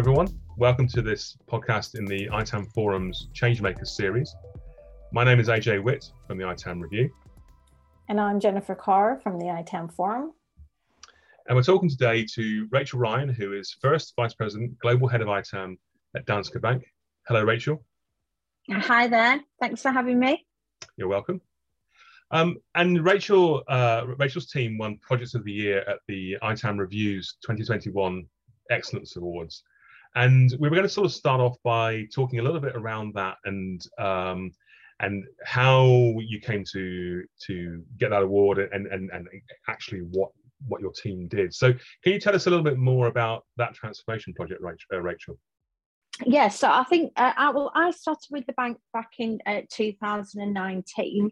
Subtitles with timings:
[0.00, 0.28] everyone.
[0.56, 4.34] Welcome to this podcast in the ITAM Forum's Changemakers series.
[5.12, 7.10] My name is AJ Witt from the ITAM Review.
[8.08, 10.32] And I'm Jennifer Carr from the ITAM Forum.
[11.46, 15.28] And we're talking today to Rachel Ryan, who is First Vice President, Global Head of
[15.28, 15.76] ITAM
[16.16, 16.82] at Danske Bank.
[17.28, 17.84] Hello, Rachel.
[18.70, 19.38] Hi there.
[19.60, 20.46] Thanks for having me.
[20.96, 21.42] You're welcome.
[22.30, 27.36] Um, and Rachel, uh, Rachel's team won Projects of the Year at the ITAM Reviews
[27.42, 28.24] 2021
[28.70, 29.62] Excellence Awards.
[30.14, 33.14] And we were going to sort of start off by talking a little bit around
[33.14, 34.50] that and um,
[35.00, 35.86] and how
[36.18, 39.28] you came to to get that award and and and
[39.68, 40.30] actually what
[40.68, 41.54] what your team did.
[41.54, 44.60] So can you tell us a little bit more about that transformation project,
[44.90, 45.38] Rachel?
[46.20, 49.38] Yes, yeah, so I think uh, I, well, I started with the bank back in
[49.46, 51.30] uh, 2019,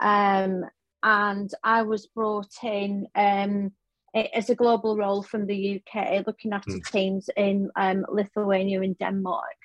[0.00, 0.64] um,
[1.02, 3.72] and I was brought in um,
[4.14, 6.90] as a global role from the UK, looking after mm.
[6.90, 9.56] teams in um, Lithuania and Denmark.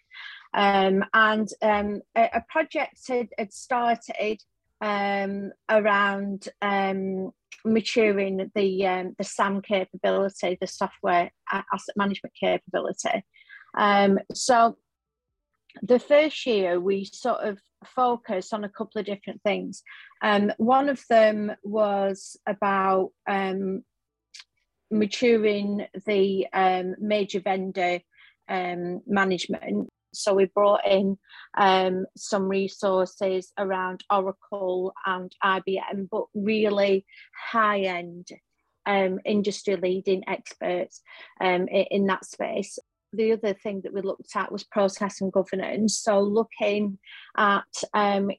[0.53, 4.41] Um, and um, a, a, project had, had started
[4.79, 7.31] um, around um,
[7.65, 13.25] maturing the um, the SAM capability, the software asset management capability.
[14.33, 14.77] so
[15.81, 19.83] the first year we sort of focused on a couple of different things.
[20.57, 23.11] one of them was about
[24.99, 27.99] maturing the um, major vendor
[28.47, 29.89] um, management.
[30.13, 31.17] So we brought in
[31.57, 37.05] um, some resources around Oracle and IBM, but really
[37.51, 38.27] high end
[38.85, 41.01] um, industry leading experts
[41.41, 42.79] um, in, that space.
[43.13, 45.97] The other thing that we looked at was process and governance.
[45.97, 46.97] So looking
[47.37, 48.31] at um,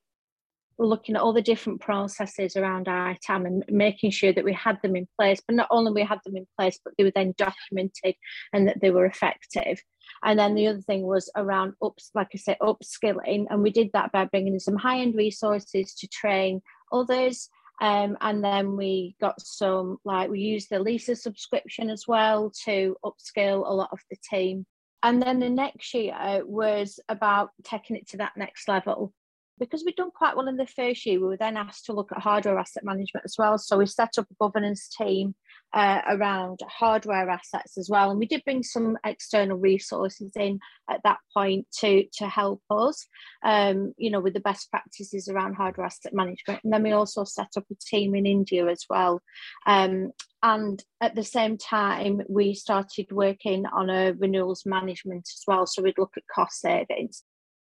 [0.78, 4.96] looking at all the different processes around ITAM and making sure that we had them
[4.96, 8.14] in place, but not only we had them in place, but they were then documented
[8.52, 9.80] and that they were effective.
[10.22, 13.90] And then the other thing was around ups, like I said, upskilling, and we did
[13.92, 16.60] that by bringing in some high-end resources to train
[16.92, 17.48] others.
[17.80, 22.96] Um, and then we got some like we used the Lisa subscription as well to
[23.04, 24.64] upskill a lot of the team.
[25.02, 29.12] And then the next year was about taking it to that next level
[29.58, 32.12] because we'd done quite well in the first year, we were then asked to look
[32.12, 33.58] at hardware asset management as well.
[33.58, 35.34] So we set up a governance team
[35.72, 38.10] uh, around hardware assets as well.
[38.10, 43.06] And we did bring some external resources in at that point to, to help us,
[43.44, 46.60] um, you know, with the best practices around hardware asset management.
[46.64, 49.22] And then we also set up a team in India as well.
[49.66, 50.12] Um,
[50.42, 55.66] and at the same time, we started working on a renewals management as well.
[55.66, 57.22] So we'd look at cost savings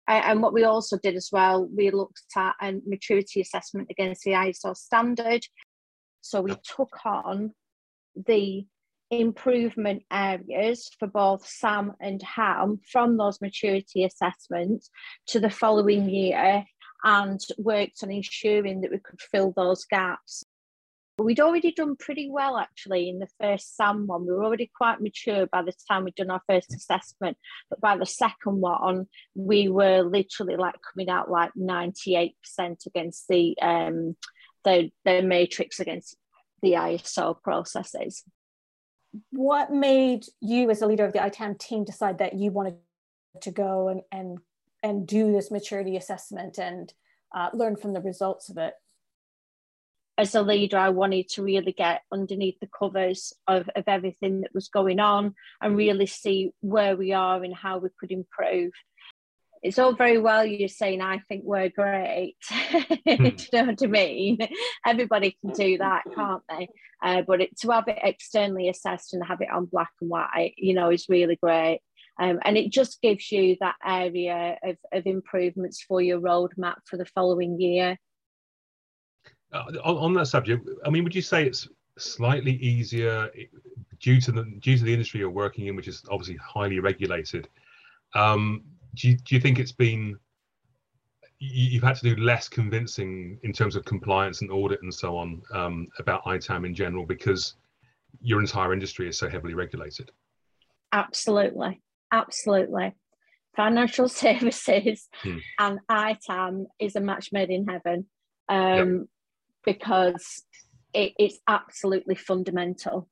[0.08, 4.32] and what we also did as well, we looked at a maturity assessment against the
[4.32, 5.44] ISO standard.
[6.22, 7.54] So we took on
[8.16, 8.66] the
[9.12, 14.90] improvement areas for both SAM and HAM from those maturity assessments
[15.28, 16.66] to the following year
[17.04, 20.44] and worked on ensuring that we could fill those gaps.
[21.18, 24.26] We'd already done pretty well actually in the first SAM one.
[24.26, 27.38] We were already quite mature by the time we'd done our first assessment.
[27.70, 32.34] But by the second one, we were literally like coming out like 98%
[32.86, 34.18] against the um
[34.66, 36.18] the, the matrix against
[36.62, 38.24] the ISO processes.
[39.30, 42.76] What made you as a leader of the ITAM team decide that you wanted
[43.42, 44.40] to go and and
[44.84, 46.94] and do this maturity assessment and
[47.34, 48.74] uh, learn from the results of it?
[50.18, 54.54] As a leader, I wanted to really get underneath the covers of, of everything that
[54.54, 58.72] was going on and really see where we are and how we could improve.
[59.62, 62.36] It's all very well you're saying, I think we're great.
[62.50, 64.38] do you know what I mean?
[64.86, 66.70] Everybody can do that, can't they?
[67.04, 70.54] Uh, but it, to have it externally assessed and have it on black and white,
[70.58, 71.82] you know, is really great.
[72.22, 76.96] Um, and it just gives you that area of, of improvements for your roadmap for
[76.96, 77.98] the following year
[79.56, 81.68] on, on, that subject, I mean, would you say it's
[81.98, 83.30] slightly easier
[84.00, 87.48] due to the due to the industry you're working in, which is obviously highly regulated?
[88.14, 88.64] Um,
[88.96, 90.18] do you, do you think it's been
[91.40, 95.42] you've had to do less convincing in terms of compliance and audit and so on
[95.54, 97.56] um, about ITAM in general because
[98.22, 100.12] your entire industry is so heavily regulated?
[100.94, 101.82] Absolutely,
[102.12, 102.96] absolutely.
[103.56, 105.38] Financial services hmm.
[105.60, 108.06] and ITAM is a match made in heaven.
[108.48, 109.08] Um, yep
[109.66, 110.44] because
[110.94, 113.10] it, it's absolutely fundamental.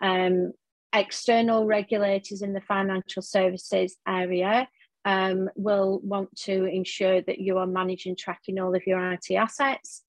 [0.00, 0.52] Um,
[0.92, 4.68] external regulators in the financial services area
[5.04, 10.02] um, will want to ensure that you are managing tracking all of your IT assets.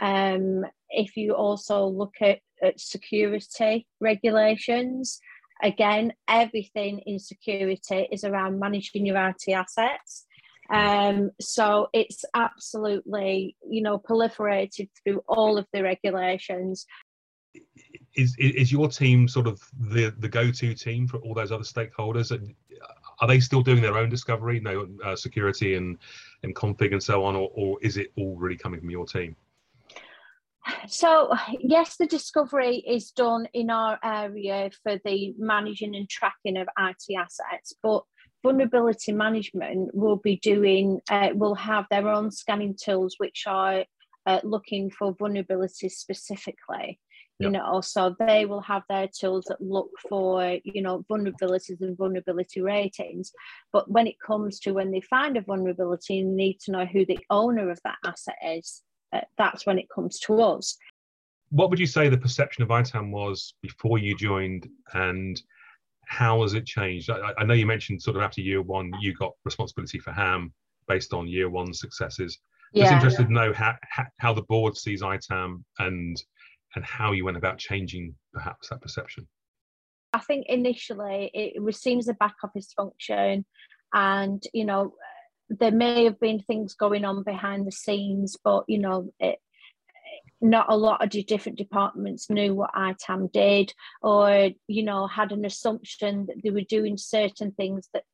[0.00, 5.20] Um, if you also look at, at security regulations,
[5.62, 10.26] again, everything in security is around managing your IT assets.
[10.72, 16.86] Um, so it's absolutely, you know, proliferated through all of the regulations.
[18.14, 22.30] Is is your team sort of the the go-to team for all those other stakeholders?
[22.30, 22.54] And
[23.20, 25.98] are they still doing their own discovery, you know, uh, security and
[26.44, 29.36] and config and so on, or, or is it all really coming from your team?
[30.88, 36.68] So yes, the discovery is done in our area for the managing and tracking of
[36.78, 38.04] IT assets, but
[38.42, 43.84] vulnerability management will be doing uh, will have their own scanning tools which are
[44.26, 46.98] uh, looking for vulnerabilities specifically.
[47.38, 51.96] You know so they will have their tools that look for you know vulnerabilities and
[51.96, 53.32] vulnerability ratings.
[53.72, 57.06] But when it comes to when they find a vulnerability and need to know who
[57.06, 58.82] the owner of that asset is.
[59.12, 60.76] Uh, that's when it comes to us.
[61.48, 64.68] What would you say the perception of itam was before you joined?
[64.92, 65.40] And
[66.10, 67.08] how has it changed?
[67.08, 70.52] I, I, know you mentioned sort of after year one, you got responsibility for HAM
[70.88, 72.36] based on year one successes.
[72.72, 72.84] Yeah.
[72.84, 73.76] Just interested to know how,
[74.18, 76.20] how the board sees ITAM and
[76.76, 79.26] and how you went about changing perhaps that perception.
[80.12, 83.44] I think initially it was seen as a back office function,
[83.94, 84.94] and you know
[85.48, 89.38] there may have been things going on behind the scenes, but you know it,
[90.40, 93.72] not a lot of different departments knew what ITAM did
[94.02, 98.04] or, you know, had an assumption that they were doing certain things that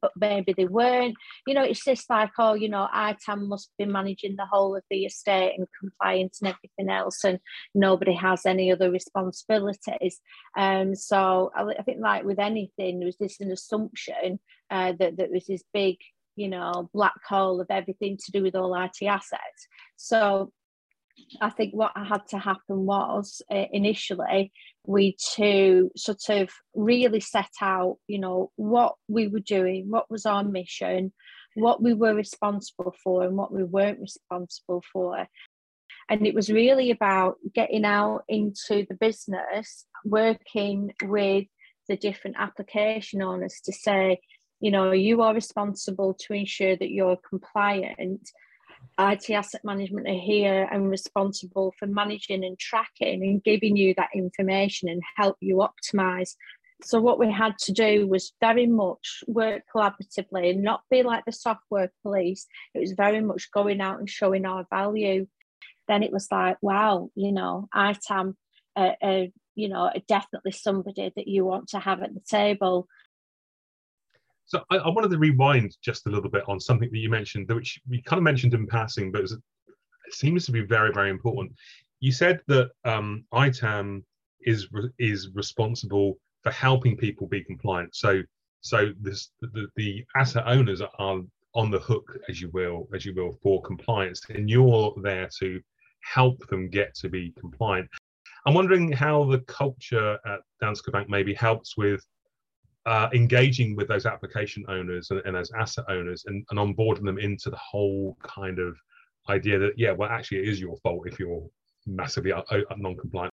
[0.00, 1.16] but maybe they weren't.
[1.46, 4.82] You know, it's just like, oh, you know, ITAM must be managing the whole of
[4.90, 7.38] the estate and compliance and everything else, and
[7.74, 10.20] nobody has any other responsibilities.
[10.56, 14.40] Um, so I, I think, like with anything, there was this an assumption
[14.70, 15.96] uh, that that was this big,
[16.36, 19.68] you know, black hole of everything to do with all IT assets.
[19.96, 20.52] So
[21.40, 24.52] I think what had to happen was uh, initially
[24.86, 30.26] we to sort of really set out, you know, what we were doing, what was
[30.26, 31.12] our mission,
[31.54, 35.26] what we were responsible for, and what we weren't responsible for.
[36.10, 41.46] And it was really about getting out into the business, working with
[41.88, 44.20] the different application owners to say,
[44.60, 48.28] you know, you are responsible to ensure that you're compliant
[48.98, 54.10] IT asset management are here and responsible for managing and tracking and giving you that
[54.14, 56.34] information and help you optimize.
[56.82, 61.24] So what we had to do was very much work collaboratively and not be like
[61.24, 62.46] the software police.
[62.74, 65.26] It was very much going out and showing our value.
[65.88, 68.36] Then it was like, wow, you know, ITAM,
[68.76, 69.24] uh, uh,
[69.54, 72.86] you know, definitely somebody that you want to have at the table.
[74.46, 77.50] So I, I, wanted to rewind just a little bit on something that you mentioned,
[77.50, 79.40] which we kind of mentioned in passing, but it, was, it
[80.12, 81.52] seems to be very, very important.
[82.00, 84.04] You said that um, ITAM
[84.42, 84.68] is
[84.98, 87.94] is responsible for helping people be compliant.
[87.94, 88.22] So
[88.60, 91.22] so this the, the asset owners are
[91.54, 95.60] on the hook, as you will, as you will, for compliance, and you're there to
[96.00, 97.88] help them get to be compliant.
[98.46, 102.04] I'm wondering how the culture at Danske Bank maybe helps with
[102.86, 107.18] uh, engaging with those application owners and, and as asset owners and, and onboarding them
[107.18, 108.76] into the whole kind of
[109.30, 111.48] idea that yeah well actually it is your fault if you're
[111.86, 112.32] massively
[112.76, 113.32] non-compliant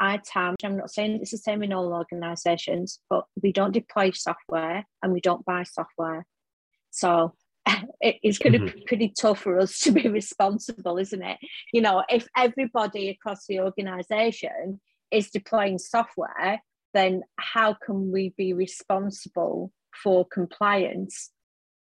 [0.00, 4.84] ITAM, I'm not saying it's the same in all organisations, but we don't deploy software
[5.02, 6.26] and we don't buy software.
[6.90, 7.32] So
[8.00, 8.78] it's going to mm-hmm.
[8.78, 11.38] be pretty tough for us to be responsible, isn't it?
[11.72, 16.62] You know, if everybody across the organisation is deploying software,
[16.96, 19.70] then how can we be responsible
[20.02, 21.30] for compliance?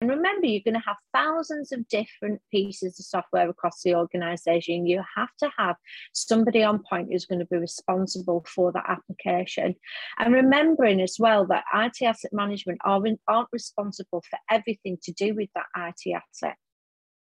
[0.01, 4.87] And remember, you're going to have thousands of different pieces of software across the organization.
[4.87, 5.77] You have to have
[6.15, 9.75] somebody on point who's going to be responsible for that application.
[10.19, 13.19] And remembering as well that IT asset management aren't,
[13.53, 16.57] responsible for everything to do with that IT asset.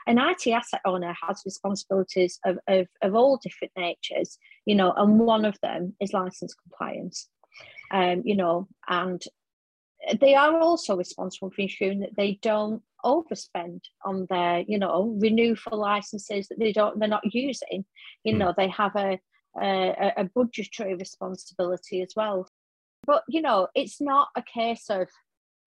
[0.06, 5.18] An IT asset owner has responsibilities of, of, of all different natures, you know, and
[5.18, 7.28] one of them is license compliance
[7.90, 9.22] um, you know, and
[10.20, 15.54] they are also responsible for ensuring that they don't overspend on their, you know, renew
[15.54, 17.84] for licenses that they don't, they're not using.
[18.24, 18.38] You mm.
[18.38, 19.18] know, they have a,
[19.60, 22.48] a, a budgetary responsibility as well.
[23.06, 25.08] But you know, it's not a case of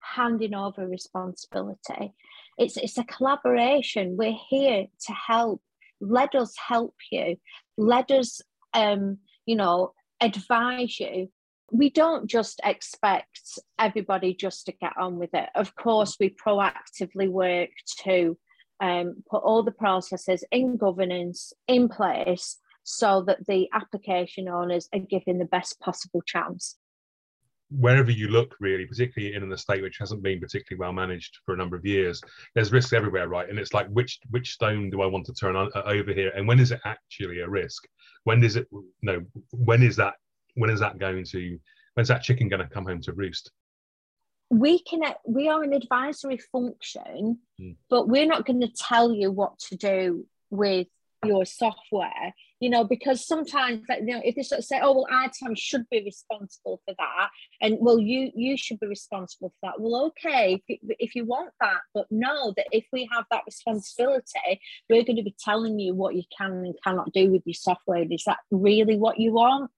[0.02, 2.14] handing over responsibility.
[2.58, 4.18] It's it's a collaboration.
[4.18, 5.62] We're here to help.
[6.00, 7.38] Let us help you.
[7.78, 8.42] Let us,
[8.74, 11.30] um, you know, advise you
[11.72, 15.50] we don't just expect everybody just to get on with it.
[15.56, 17.70] Of course, we proactively work
[18.04, 18.38] to
[18.80, 25.00] um, put all the processes in governance in place so that the application owners are
[25.00, 26.78] given the best possible chance.
[27.80, 31.54] wherever you look, really, particularly in an estate which hasn't been particularly well managed for
[31.54, 32.22] a number of years,
[32.56, 33.50] there's risks everywhere, right?
[33.50, 36.32] And it's like, which which stone do I want to turn on, uh, over here,
[36.36, 37.84] and when is it actually a risk?
[38.26, 38.68] When is it?
[39.02, 40.14] No, when is that?
[40.56, 41.60] When is that going to?
[41.94, 43.52] When's that chicken going to come home to roost?
[44.50, 45.02] We can.
[45.26, 47.76] We are an advisory function, mm.
[47.90, 50.88] but we're not going to tell you what to do with
[51.26, 52.34] your software
[52.64, 55.54] you know, because sometimes, like, you know, if they sort of say, "Oh, well, ITAM
[55.56, 57.30] should be responsible for that,"
[57.60, 59.82] and well, you you should be responsible for that.
[59.82, 63.44] Well, okay, if you, if you want that, but know that if we have that
[63.46, 67.54] responsibility, we're going to be telling you what you can and cannot do with your
[67.54, 68.06] software.
[68.10, 69.70] Is that really what you want?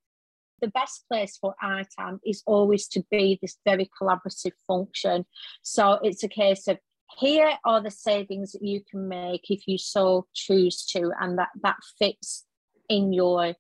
[0.62, 5.26] The best place for ITAM is always to be this very collaborative function.
[5.62, 6.78] So it's a case of
[7.18, 11.50] here are the savings that you can make if you so choose to, and that
[11.62, 12.46] that fits
[12.90, 13.56] in your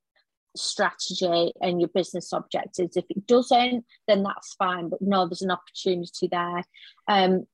[0.55, 2.97] strategy and your business objectives.
[2.97, 4.89] If it doesn't, then that's fine.
[4.89, 6.63] But no, there's an opportunity there.
[7.07, 7.45] Um,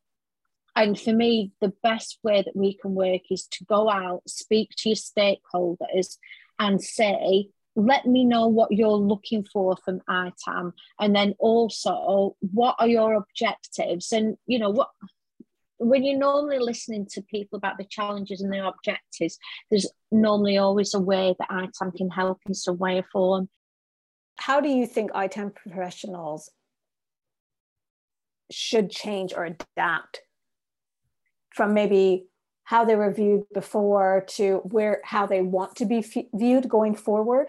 [0.75, 4.69] and for me, the best way that we can work is to go out, speak
[4.77, 6.17] to your stakeholders,
[6.59, 10.73] and say, let me know what you're looking for from ITAM.
[10.99, 14.11] And then also, what are your objectives?
[14.11, 14.89] And, you know, what
[15.77, 19.39] when you're normally listening to people about the challenges and their objectives,
[19.71, 23.49] there's normally always a way that ITAM can help in some way or form.
[24.37, 26.51] How do you think ITAM professionals
[28.51, 30.21] should change or adapt
[31.49, 32.27] from maybe
[32.63, 36.95] how they were viewed before to where how they want to be f- viewed going
[36.95, 37.47] forward?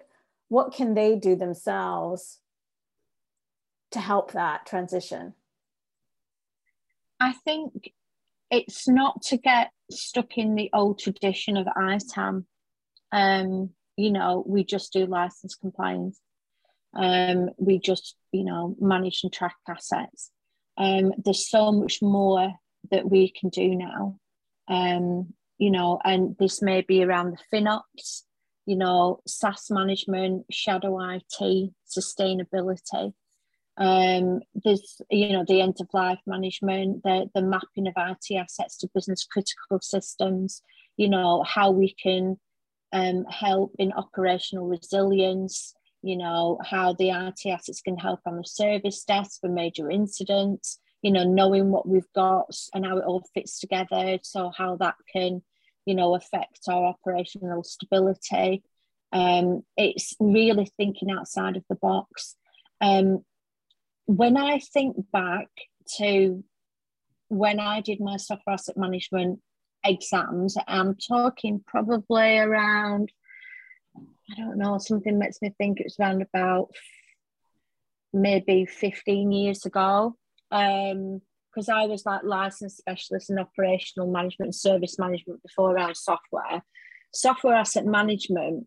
[0.52, 2.38] What can they do themselves
[3.92, 5.32] to help that transition?
[7.18, 7.94] I think
[8.50, 12.44] it's not to get stuck in the old tradition of ITAM.
[13.12, 16.20] Um, you know, we just do license compliance.
[16.94, 20.32] Um, we just, you know, manage and track assets.
[20.76, 22.52] Um, there's so much more
[22.90, 24.18] that we can do now.
[24.68, 28.24] Um, you know, and this may be around the FinOps,
[28.66, 33.12] you know, SaaS management, shadow IT, sustainability.
[33.78, 38.76] Um, there's, you know, the end of life management, the, the mapping of IT assets
[38.78, 40.62] to business critical systems,
[40.96, 42.38] you know, how we can
[42.92, 48.44] um, help in operational resilience, you know, how the IT assets can help on the
[48.44, 53.24] service desk for major incidents, you know, knowing what we've got and how it all
[53.34, 54.18] fits together.
[54.22, 55.42] So, how that can,
[55.86, 58.62] you know, affect our operational stability.
[59.12, 62.36] Um, it's really thinking outside of the box.
[62.80, 63.24] Um,
[64.06, 65.48] when I think back
[65.98, 66.42] to
[67.28, 69.40] when I did my software asset management
[69.84, 73.10] exams, I'm talking probably around,
[73.96, 76.70] I don't know, something makes me think it was around about
[78.12, 80.16] maybe 15 years ago.
[80.50, 85.96] Um, because I was like licensed specialist in operational management and service management before around
[85.96, 86.62] software.
[87.12, 88.66] Software asset management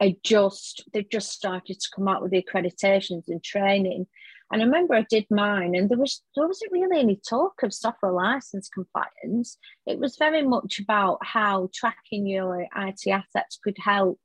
[0.00, 4.06] I just they've just started to come out with the accreditations and training.
[4.50, 7.74] And I remember I did mine, and there was there wasn't really any talk of
[7.74, 9.58] software license compliance.
[9.86, 14.20] It was very much about how tracking your IT assets could help,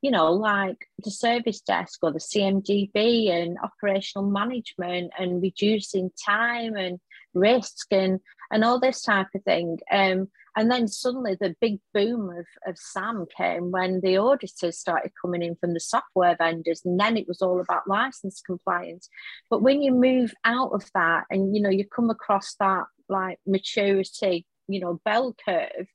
[0.00, 6.76] you know, like the service desk or the CMDB and operational management and reducing time
[6.76, 7.00] and
[7.34, 9.78] risk and and all this type of thing.
[9.92, 15.12] Um, and then suddenly the big boom of, of SAM came when the auditors started
[15.20, 19.08] coming in from the software vendors, and then it was all about license compliance.
[19.50, 23.38] But when you move out of that and you know you come across that like
[23.46, 25.86] maturity, you know, bell curve,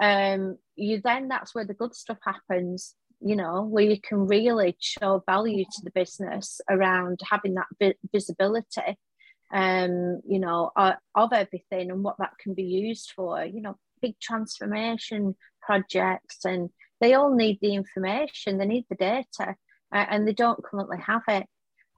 [0.00, 4.76] um, you then that's where the good stuff happens you know, where you can really
[4.80, 8.98] show value to the business around having that vi- visibility,
[9.52, 13.44] um, you know, uh, of everything and what that can be used for.
[13.44, 16.70] You know, big transformation projects and
[17.00, 19.54] they all need the information, they need the data,
[19.92, 21.46] uh, and they don't currently have it.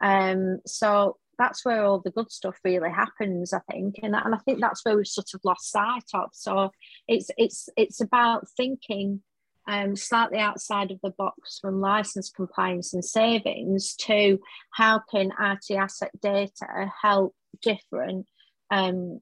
[0.02, 4.38] Um, so that's where all the good stuff really happens, I think, and, and I
[4.38, 6.30] think that's where we've sort of lost sight of.
[6.32, 6.70] So
[7.08, 9.22] it's it's it's about thinking
[9.70, 14.40] um, slightly outside of the box from license compliance and savings to
[14.72, 18.26] how can IT asset data help different
[18.72, 19.20] um,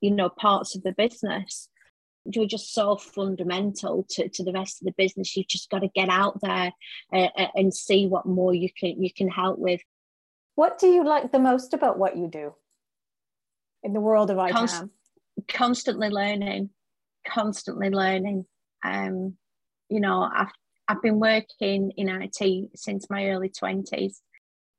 [0.00, 1.70] you know parts of the business
[2.30, 5.36] you're just so fundamental to, to the rest of the business.
[5.36, 6.72] You've just got to get out there
[7.12, 9.80] uh, uh, and see what more you can you can help with.
[10.56, 12.54] What do you like the most about what you do
[13.84, 14.54] in the world of ITAM?
[14.54, 14.84] Const-
[15.46, 16.70] constantly learning,
[17.28, 18.46] constantly learning.
[18.84, 19.36] Um,
[19.88, 20.52] you know, I've
[20.88, 24.22] I've been working in IT since my early twenties,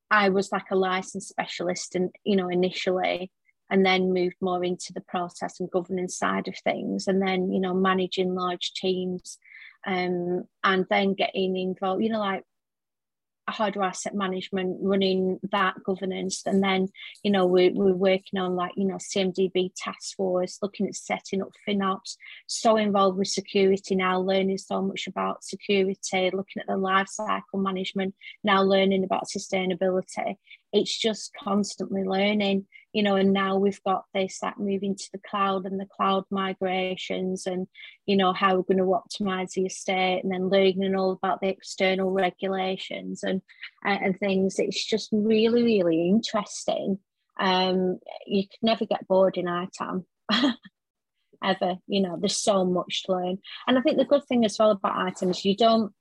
[0.09, 3.31] I was like a licensed specialist, and you know, initially,
[3.69, 7.59] and then moved more into the process and governance side of things, and then you
[7.59, 9.37] know, managing large teams,
[9.85, 12.03] um, and then getting involved.
[12.03, 12.43] You know, like
[13.51, 16.87] hardware asset management, running that governance, and then
[17.23, 21.41] you know we're, we're working on like you know CMDB task force, looking at setting
[21.41, 22.17] up FinOps.
[22.47, 27.59] So involved with security now, learning so much about security, looking at the life cycle
[27.59, 30.35] management, now learning about sustainability.
[30.73, 32.65] It's just constantly learning
[32.97, 36.23] you know, and now we've got this that moving to the cloud and the cloud
[36.31, 37.67] migrations and,
[38.07, 41.47] you know, how we're going to optimize the estate and then learning all about the
[41.47, 43.43] external regulations and,
[43.83, 44.57] and things.
[44.57, 46.97] It's just really, really interesting.
[47.39, 50.07] Um, you could never get bored in ITAM.
[51.43, 53.37] ever you know there's so much to learn
[53.67, 55.93] and i think the good thing as well about ITAM you don't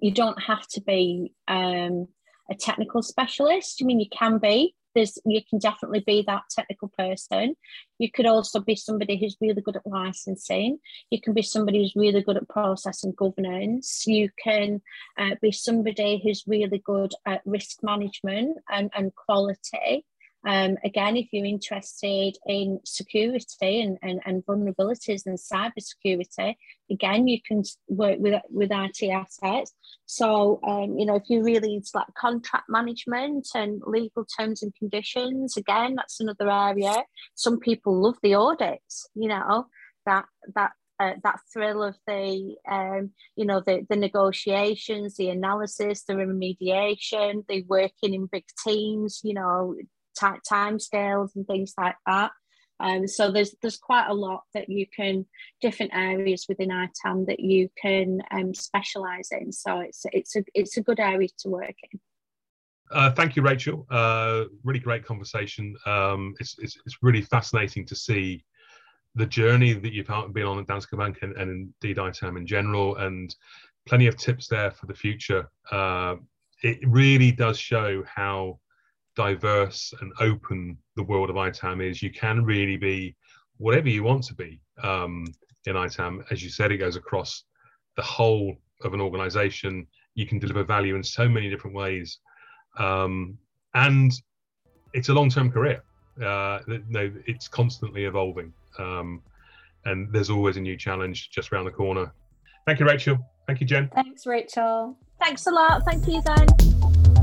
[0.00, 2.08] you don't have to be um,
[2.50, 6.90] a technical specialist i mean you can be there's you can definitely be that technical
[6.96, 7.56] person.
[7.98, 10.78] You could also be somebody who's really good at licensing.
[11.10, 14.06] You can be somebody who's really good at process and governance.
[14.06, 14.82] You can
[15.18, 20.04] uh, be somebody who's really good at risk management and, and quality
[20.46, 26.56] um, again, if you're interested in security and, and, and vulnerabilities and cybersecurity,
[26.90, 29.72] again, you can work with, with IT assets.
[30.06, 34.74] So, um, you know, if you really into like contract management and legal terms and
[34.74, 37.04] conditions, again, that's another area.
[37.34, 39.66] Some people love the audits, you know,
[40.04, 46.04] that that uh, that thrill of the um, you know the, the negotiations the analysis
[46.04, 49.74] the remediation the working in big teams you know
[50.14, 52.30] time scales and things like that.
[52.80, 55.26] Um, so there's there's quite a lot that you can
[55.60, 59.52] different areas within ITAM that you can um, specialise in.
[59.52, 62.00] So it's it's a it's a good area to work in.
[62.90, 63.86] Uh, thank you, Rachel.
[63.90, 65.74] Uh, really great conversation.
[65.86, 68.44] Um, it's, it's, it's really fascinating to see
[69.14, 72.96] the journey that you've been on at Danske Bank and, and indeed ITAM in general,
[72.96, 73.34] and
[73.86, 75.48] plenty of tips there for the future.
[75.70, 76.16] Uh,
[76.62, 78.58] it really does show how
[79.16, 83.16] diverse and open the world of ITAM is, you can really be
[83.58, 85.26] whatever you want to be um,
[85.66, 86.24] in ITAM.
[86.30, 87.44] As you said, it goes across
[87.96, 89.86] the whole of an organization.
[90.14, 92.18] You can deliver value in so many different ways.
[92.78, 93.38] Um,
[93.74, 94.12] and
[94.92, 95.82] it's a long term career.
[96.20, 98.52] Uh, no, it's constantly evolving.
[98.78, 99.22] Um,
[99.84, 102.12] and there's always a new challenge just around the corner.
[102.66, 103.18] Thank you, Rachel.
[103.46, 103.90] Thank you, Jen.
[103.94, 104.96] Thanks, Rachel.
[105.20, 105.82] Thanks a lot.
[105.84, 107.13] Thank you, Dan.